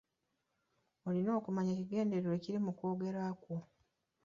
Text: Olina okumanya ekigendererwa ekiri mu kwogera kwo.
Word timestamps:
Olina 1.07 1.29
okumanya 1.39 1.71
ekigendererwa 1.73 2.33
ekiri 2.37 2.59
mu 2.65 2.71
kwogera 2.77 3.23
kwo. 3.41 3.57